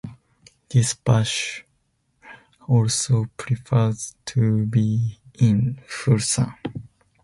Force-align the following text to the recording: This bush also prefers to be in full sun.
This 0.69 0.95
bush 0.95 1.61
also 2.67 3.25
prefers 3.37 4.15
to 4.25 4.65
be 4.65 5.19
in 5.35 5.79
full 5.87 6.17
sun. 6.17 6.55